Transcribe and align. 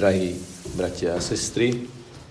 Drahí 0.00 0.32
bratia 0.80 1.12
a 1.12 1.20
sestry, 1.20 1.76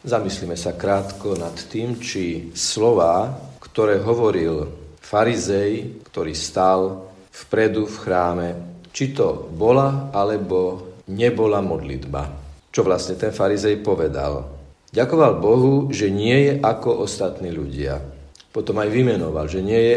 zamyslíme 0.02 0.58
sa 0.58 0.74
krátko 0.74 1.38
nad 1.38 1.54
tým, 1.70 2.02
či 2.02 2.50
slova, 2.58 3.30
ktoré 3.62 4.02
hovoril 4.02 4.66
farizej, 4.98 6.02
ktorý 6.02 6.34
stál 6.34 7.06
vpredu 7.30 7.86
v 7.86 7.96
chráme, 8.02 8.50
či 8.90 9.14
to 9.14 9.54
bola 9.54 10.10
alebo 10.10 10.98
nebola 11.14 11.62
modlitba. 11.62 12.34
Čo 12.74 12.90
vlastne 12.90 13.22
ten 13.22 13.30
farizej 13.30 13.86
povedal? 13.86 14.50
Ďakoval 14.90 15.38
Bohu, 15.38 15.94
že 15.94 16.10
nie 16.10 16.50
je 16.50 16.54
ako 16.66 17.06
ostatní 17.06 17.54
ľudia. 17.54 18.02
Potom 18.50 18.82
aj 18.82 18.90
vymenoval, 18.90 19.46
že 19.46 19.62
nie 19.62 19.78
je 19.78 19.96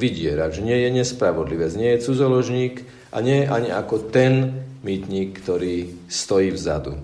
vydierať, 0.00 0.48
že 0.48 0.64
nie 0.64 0.80
je 0.80 0.88
nespravodlivec, 0.96 1.76
nie 1.76 1.92
je 1.92 2.08
cudzoložník 2.08 2.88
a 3.12 3.20
nie 3.20 3.44
je 3.44 3.52
ani 3.52 3.68
ako 3.68 4.08
ten 4.08 4.64
mýtnik, 4.82 5.40
ktorý 5.42 6.06
stojí 6.10 6.54
vzadu. 6.54 6.98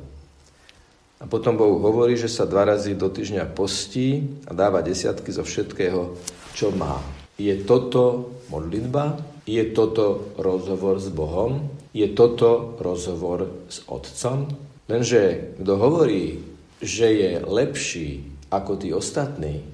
A 1.19 1.27
potom 1.27 1.59
Boh 1.59 1.83
hovorí, 1.83 2.15
že 2.15 2.31
sa 2.31 2.47
dva 2.47 2.63
razy 2.63 2.95
do 2.95 3.11
týždňa 3.11 3.51
postí 3.51 4.23
a 4.47 4.55
dáva 4.55 4.87
desiatky 4.87 5.35
zo 5.35 5.43
všetkého, 5.43 6.15
čo 6.55 6.71
má. 6.71 7.03
Je 7.35 7.55
toto 7.67 8.35
modlitba? 8.51 9.19
Je 9.43 9.63
toto 9.75 10.35
rozhovor 10.39 11.03
s 11.03 11.11
Bohom? 11.11 11.71
Je 11.91 12.07
toto 12.15 12.79
rozhovor 12.79 13.67
s 13.67 13.83
Otcom? 13.91 14.47
Lenže 14.87 15.55
kto 15.59 15.73
hovorí, 15.75 16.39
že 16.79 17.11
je 17.11 17.31
lepší 17.43 18.23
ako 18.49 18.73
tí 18.79 18.95
ostatní, 18.95 19.67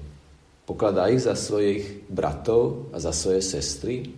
pokladá 0.65 1.07
ich 1.13 1.23
za 1.23 1.37
svojich 1.37 2.09
bratov 2.09 2.89
a 2.89 2.97
za 2.97 3.13
svoje 3.13 3.45
sestry. 3.45 4.09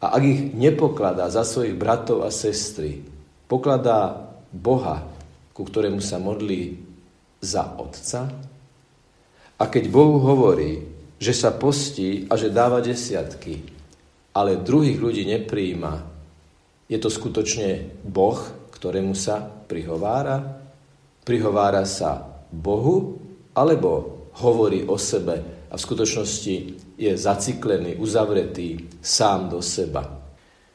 A 0.00 0.16
ak 0.16 0.22
ich 0.24 0.40
nepokladá 0.56 1.28
za 1.28 1.44
svojich 1.44 1.76
bratov 1.76 2.24
a 2.24 2.32
sestry, 2.32 3.04
pokladá 3.44 4.32
Boha, 4.48 5.04
ku 5.52 5.62
ktorému 5.68 6.00
sa 6.00 6.16
modlí 6.16 6.80
za 7.44 7.76
Otca. 7.76 8.32
A 9.60 9.64
keď 9.68 9.92
Bohu 9.92 10.16
hovorí, 10.24 10.80
že 11.20 11.36
sa 11.36 11.52
postí 11.52 12.24
a 12.32 12.40
že 12.40 12.48
dáva 12.48 12.80
desiatky, 12.80 13.60
ale 14.32 14.64
druhých 14.64 14.96
ľudí 14.96 15.28
nepríjima, 15.28 16.00
je 16.88 16.96
to 16.96 17.12
skutočne 17.12 18.00
Boh, 18.00 18.40
ktorému 18.72 19.12
sa 19.12 19.44
prihovára? 19.44 20.40
Prihovára 21.28 21.84
sa 21.84 22.24
Bohu 22.48 23.20
alebo 23.52 24.24
hovorí 24.40 24.88
o 24.88 24.96
sebe 24.96 25.59
a 25.70 25.78
v 25.78 25.84
skutočnosti 25.86 26.54
je 26.98 27.12
zaciklený, 27.14 27.96
uzavretý 27.96 28.90
sám 28.98 29.54
do 29.54 29.62
seba. 29.62 30.20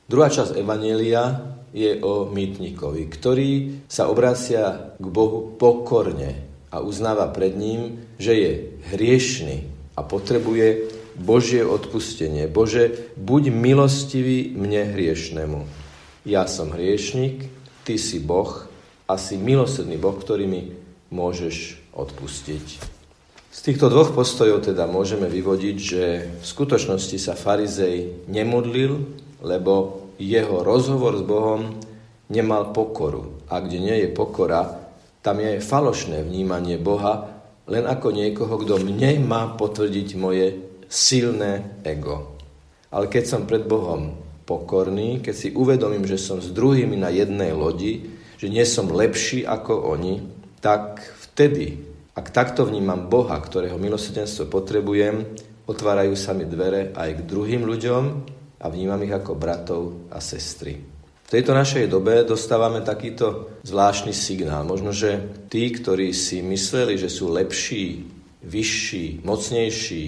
Druhá 0.07 0.31
časť 0.31 0.55
Evanielia 0.55 1.53
je 1.75 1.99
o 1.99 2.31
mýtnikovi, 2.31 3.03
ktorý 3.11 3.51
sa 3.91 4.07
obrácia 4.07 4.95
k 4.95 5.05
Bohu 5.05 5.59
pokorne 5.59 6.47
a 6.71 6.79
uznáva 6.79 7.27
pred 7.35 7.51
ním, 7.59 8.07
že 8.15 8.33
je 8.33 8.51
hriešný 8.95 9.67
a 9.99 10.01
potrebuje 10.05 10.87
Božie 11.19 11.63
odpustenie. 11.63 12.47
Bože, 12.47 13.11
buď 13.19 13.51
milostivý 13.51 14.51
mne 14.55 14.95
hriešnemu. 14.95 15.67
Ja 16.23 16.47
som 16.47 16.71
hriešnik, 16.71 17.47
ty 17.83 17.95
si 17.99 18.23
Boh 18.23 18.67
a 19.07 19.19
si 19.19 19.35
milosrdný 19.35 19.99
Boh, 19.99 20.15
ktorý 20.15 20.47
mi 20.47 20.75
môžeš 21.11 21.79
odpustiť. 21.95 22.94
Z 23.55 23.71
týchto 23.71 23.87
dvoch 23.87 24.11
postojov 24.11 24.67
teda 24.67 24.83
môžeme 24.83 25.31
vyvodiť, 25.31 25.75
že 25.79 26.03
v 26.27 26.43
skutočnosti 26.43 27.15
sa 27.15 27.39
farizej 27.39 28.27
nemodlil, 28.27 28.99
lebo 29.39 30.03
jeho 30.19 30.59
rozhovor 30.59 31.15
s 31.15 31.23
Bohom 31.23 31.79
nemal 32.27 32.75
pokoru. 32.75 33.47
A 33.47 33.63
kde 33.63 33.79
nie 33.79 33.95
je 34.03 34.09
pokora, 34.11 34.91
tam 35.23 35.39
je 35.39 35.63
falošné 35.63 36.27
vnímanie 36.27 36.75
Boha 36.75 37.31
len 37.71 37.87
ako 37.87 38.11
niekoho, 38.11 38.59
kto 38.59 38.75
mne 38.83 39.23
má 39.23 39.55
potvrdiť 39.55 40.09
moje 40.19 40.59
silné 40.91 41.79
ego. 41.87 42.35
Ale 42.91 43.07
keď 43.07 43.23
som 43.23 43.47
pred 43.47 43.63
Bohom 43.63 44.19
pokorný, 44.43 45.23
keď 45.23 45.31
si 45.31 45.55
uvedomím, 45.55 46.03
že 46.03 46.19
som 46.19 46.43
s 46.43 46.51
druhými 46.51 46.99
na 46.99 47.07
jednej 47.07 47.55
lodi, 47.55 48.03
že 48.35 48.51
nie 48.51 48.67
som 48.67 48.91
lepší 48.91 49.47
ako 49.47 49.95
oni, 49.95 50.27
tak 50.59 50.99
vtedy 51.23 51.94
ak 52.15 52.31
takto 52.31 52.63
vnímam 52.63 53.11
Boha, 53.11 53.35
ktorého 53.35 53.75
milosrdenstvo 53.75 54.47
potrebujem, 54.47 55.35
otvárajú 55.67 56.15
sa 56.15 56.31
mi 56.31 56.47
dvere 56.47 56.95
aj 56.95 57.09
k 57.19 57.25
druhým 57.27 57.67
ľuďom 57.67 58.03
a 58.63 58.65
vnímam 58.71 59.03
ich 59.03 59.11
ako 59.11 59.35
bratov 59.35 60.07
a 60.07 60.23
sestry. 60.23 60.79
V 61.25 61.29
tejto 61.33 61.51
našej 61.51 61.91
dobe 61.91 62.23
dostávame 62.23 62.79
takýto 62.85 63.59
zvláštny 63.67 64.15
signál. 64.15 64.63
Možno, 64.63 64.95
že 64.95 65.43
tí, 65.51 65.67
ktorí 65.75 66.15
si 66.15 66.39
mysleli, 66.39 66.95
že 66.95 67.11
sú 67.11 67.33
lepší, 67.35 68.07
vyšší, 68.45 69.25
mocnejší, 69.25 70.03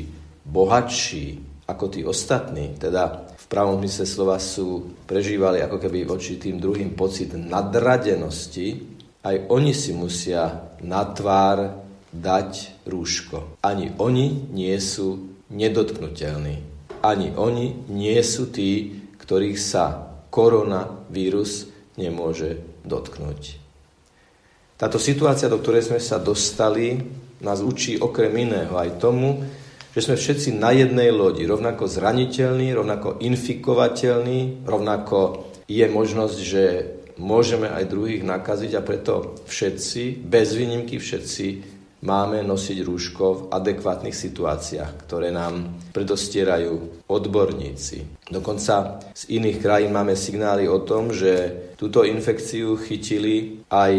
bohatší 0.47 1.25
ako 1.67 1.85
tí 1.91 2.07
ostatní, 2.07 2.79
teda 2.79 3.33
v 3.35 3.45
pravom 3.51 3.83
zmysle 3.83 4.05
slova 4.07 4.37
sú, 4.39 4.95
prežívali 5.03 5.59
ako 5.59 5.75
keby 5.83 6.07
voči 6.07 6.39
tým 6.39 6.61
druhým 6.61 6.95
pocit 6.95 7.35
nadradenosti, 7.35 8.95
aj 9.27 9.51
oni 9.51 9.75
si 9.75 9.91
musia 9.91 10.71
na 10.85 11.03
tvár 11.11 11.86
dať 12.11 12.83
rúško. 12.87 13.59
Ani 13.63 13.91
oni 13.99 14.51
nie 14.51 14.75
sú 14.79 15.37
nedotknutelní. 15.51 16.63
Ani 17.03 17.31
oni 17.35 17.87
nie 17.91 18.17
sú 18.23 18.49
tí, 18.49 18.99
ktorých 19.21 19.59
sa 19.59 20.07
koronavírus 20.33 21.71
nemôže 21.97 22.61
dotknúť. 22.83 23.59
Táto 24.77 25.01
situácia, 25.01 25.49
do 25.49 25.57
ktorej 25.57 25.89
sme 25.89 26.01
sa 26.01 26.21
dostali, 26.21 27.01
nás 27.41 27.65
učí 27.65 27.97
okrem 27.97 28.33
iného 28.45 28.77
aj 28.77 29.01
tomu, 29.01 29.41
že 29.97 30.05
sme 30.05 30.13
všetci 30.13 30.61
na 30.61 30.69
jednej 30.77 31.09
lodi, 31.09 31.41
rovnako 31.49 31.89
zraniteľní, 31.89 32.69
rovnako 32.77 33.17
infikovateľní, 33.17 34.61
rovnako 34.69 35.49
je 35.65 35.85
možnosť, 35.89 36.37
že 36.37 36.63
môžeme 37.17 37.65
aj 37.65 37.89
druhých 37.89 38.21
nakaziť 38.21 38.77
a 38.77 38.85
preto 38.85 39.41
všetci, 39.49 40.21
bez 40.21 40.53
výnimky 40.53 41.01
všetci, 41.01 41.76
máme 42.07 42.39
nosiť 42.47 42.87
rúško 42.87 43.25
v 43.27 43.41
adekvátnych 43.51 44.15
situáciách, 44.15 45.03
ktoré 45.03 45.27
nám 45.35 45.75
predostierajú 45.91 47.03
odborníci. 47.11 48.23
Dokonca 48.31 49.03
z 49.11 49.23
iných 49.35 49.59
krajín 49.59 49.91
máme 49.91 50.15
signály 50.15 50.71
o 50.71 50.79
tom, 50.87 51.11
že 51.11 51.51
túto 51.75 52.07
infekciu 52.07 52.79
chytili 52.79 53.67
aj 53.67 53.93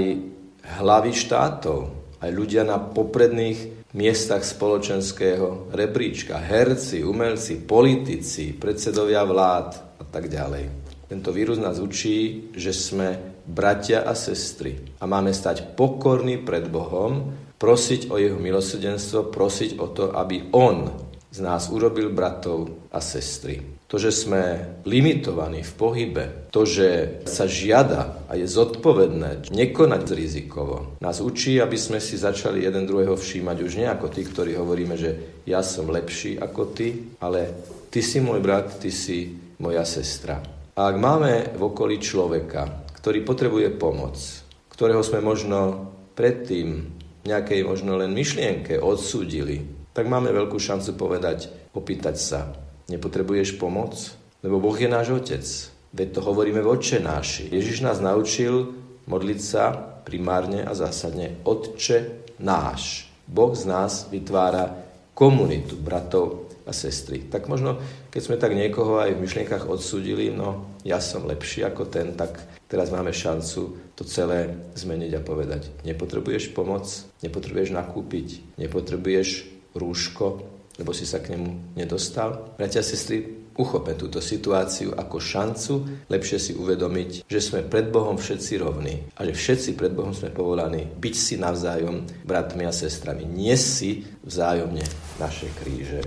hlavy 0.80 1.12
štátov, 1.12 1.78
aj 2.24 2.30
ľudia 2.32 2.64
na 2.64 2.80
popredných 2.80 3.92
miestach 3.92 4.44
spoločenského 4.44 5.68
rebríčka, 5.72 6.40
herci, 6.40 7.04
umelci, 7.04 7.60
politici, 7.60 8.56
predsedovia 8.56 9.24
vlád 9.24 10.00
a 10.00 10.04
tak 10.08 10.32
ďalej. 10.32 10.64
Tento 11.08 11.32
vírus 11.32 11.56
nás 11.56 11.80
učí, 11.80 12.52
že 12.52 12.72
sme 12.76 13.16
bratia 13.48 14.04
a 14.04 14.12
sestry 14.12 14.76
a 15.00 15.08
máme 15.08 15.32
stať 15.32 15.72
pokorní 15.72 16.44
pred 16.44 16.68
Bohom 16.68 17.32
prosiť 17.58 18.08
o 18.08 18.16
jeho 18.16 18.38
milosrdenstvo, 18.38 19.34
prosiť 19.34 19.82
o 19.82 19.86
to, 19.90 20.14
aby 20.14 20.54
on 20.54 20.88
z 21.28 21.44
nás 21.44 21.68
urobil 21.68 22.08
bratov 22.08 22.88
a 22.88 23.04
sestry. 23.04 23.60
To, 23.88 23.96
že 23.96 24.12
sme 24.12 24.76
limitovaní 24.84 25.64
v 25.64 25.72
pohybe, 25.76 26.24
to, 26.52 26.68
že 26.68 27.20
sa 27.24 27.48
žiada 27.48 28.20
a 28.28 28.36
je 28.36 28.44
zodpovedné 28.44 29.48
nekonať 29.48 30.04
rizikovo, 30.12 30.96
nás 31.00 31.24
učí, 31.24 31.56
aby 31.56 31.76
sme 31.76 31.96
si 31.96 32.20
začali 32.20 32.68
jeden 32.68 32.84
druhého 32.84 33.16
všímať 33.16 33.56
už 33.64 33.72
nie 33.80 33.88
ako 33.88 34.12
tí, 34.12 34.28
ktorí 34.28 34.60
hovoríme, 34.60 34.92
že 34.96 35.40
ja 35.48 35.64
som 35.64 35.88
lepší 35.88 36.36
ako 36.36 36.62
ty, 36.76 37.16
ale 37.24 37.48
ty 37.88 38.04
si 38.04 38.20
môj 38.20 38.44
brat, 38.44 38.76
ty 38.76 38.92
si 38.92 39.32
moja 39.56 39.88
sestra. 39.88 40.44
A 40.76 40.80
ak 40.92 40.96
máme 41.00 41.56
v 41.56 41.62
okolí 41.64 41.96
človeka, 41.96 42.84
ktorý 43.00 43.24
potrebuje 43.24 43.72
pomoc, 43.80 44.20
ktorého 44.68 45.00
sme 45.00 45.24
možno 45.24 45.90
predtým 46.12 46.98
nejakej 47.28 47.60
možno 47.68 48.00
len 48.00 48.16
myšlienke 48.16 48.80
odsúdili, 48.80 49.68
tak 49.92 50.08
máme 50.08 50.32
veľkú 50.32 50.56
šancu 50.56 50.96
povedať, 50.96 51.52
opýtať 51.76 52.16
sa, 52.16 52.40
nepotrebuješ 52.88 53.60
pomoc? 53.60 53.94
Lebo 54.40 54.62
Boh 54.62 54.78
je 54.78 54.88
náš 54.88 55.12
Otec. 55.12 55.44
Veď 55.92 56.08
to 56.14 56.20
hovoríme 56.24 56.62
v 56.64 56.70
Otče 56.72 57.04
náši. 57.04 57.50
Ježiš 57.50 57.84
nás 57.84 57.98
naučil 57.98 58.72
modliť 59.08 59.40
sa 59.40 59.72
primárne 60.04 60.64
a 60.64 60.72
zásadne 60.72 61.42
Otče 61.44 62.30
náš. 62.40 63.12
Boh 63.28 63.52
z 63.52 63.64
nás 63.68 64.08
vytvára 64.08 64.72
komunitu 65.12 65.76
bratov 65.76 66.47
a 66.68 66.72
sestry. 66.76 67.24
Tak 67.24 67.48
možno, 67.48 67.80
keď 68.12 68.20
sme 68.22 68.36
tak 68.36 68.52
niekoho 68.52 69.00
aj 69.00 69.16
v 69.16 69.22
myšlienkach 69.24 69.64
odsudili, 69.64 70.28
no 70.28 70.76
ja 70.84 71.00
som 71.00 71.24
lepší 71.24 71.64
ako 71.64 71.88
ten, 71.88 72.12
tak 72.12 72.36
teraz 72.68 72.92
máme 72.92 73.10
šancu 73.10 73.96
to 73.96 74.04
celé 74.04 74.52
zmeniť 74.76 75.12
a 75.16 75.24
povedať, 75.24 75.72
nepotrebuješ 75.88 76.52
pomoc, 76.52 76.84
nepotrebuješ 77.24 77.72
nakúpiť, 77.72 78.60
nepotrebuješ 78.60 79.48
rúško, 79.72 80.44
lebo 80.78 80.94
si 80.94 81.08
sa 81.08 81.18
k 81.18 81.34
nemu 81.34 81.74
nedostal. 81.74 82.54
Bratia 82.54 82.84
a 82.84 82.86
sestry, 82.86 83.48
uchopme 83.58 83.98
túto 83.98 84.22
situáciu 84.22 84.94
ako 84.94 85.18
šancu 85.18 85.74
lepšie 86.06 86.38
si 86.38 86.52
uvedomiť, 86.54 87.26
že 87.26 87.40
sme 87.42 87.66
pred 87.66 87.90
Bohom 87.90 88.14
všetci 88.14 88.54
rovní 88.62 89.10
a 89.18 89.26
že 89.26 89.34
všetci 89.34 89.70
pred 89.74 89.90
Bohom 89.90 90.14
sme 90.14 90.30
povolaní 90.30 90.86
byť 90.86 91.14
si 91.18 91.34
navzájom 91.34 92.06
bratmi 92.22 92.62
a 92.62 92.72
sestrami. 92.72 93.26
Nie 93.26 93.58
si 93.58 94.06
vzájomne 94.22 94.86
naše 95.18 95.50
kríže. 95.58 96.06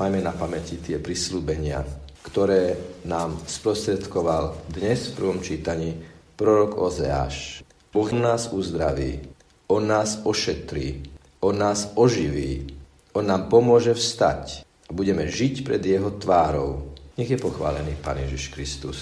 Majme 0.00 0.24
na 0.24 0.32
pamäti 0.32 0.80
tie 0.80 0.96
prislúbenia, 0.96 1.84
ktoré 2.24 2.72
nám 3.04 3.36
sprostredkoval 3.44 4.72
dnes 4.72 5.12
v 5.12 5.16
prvom 5.20 5.44
čítaní 5.44 5.92
prorok 6.40 6.80
Ozeáš. 6.80 7.60
Boh 7.92 8.08
nás 8.08 8.48
uzdraví, 8.48 9.20
On 9.68 9.84
nás 9.84 10.24
ošetrí, 10.24 11.04
On 11.44 11.52
nás 11.52 11.92
oživí, 12.00 12.72
On 13.12 13.28
nám 13.28 13.52
pomôže 13.52 13.92
vstať 13.92 14.64
a 14.88 14.90
budeme 14.96 15.28
žiť 15.28 15.68
pred 15.68 15.84
Jeho 15.84 16.16
tvárou. 16.16 16.96
Nech 17.20 17.28
je 17.28 17.36
pochválený 17.36 18.00
Pán 18.00 18.24
Ježiš 18.24 18.56
Kristus. 18.56 18.96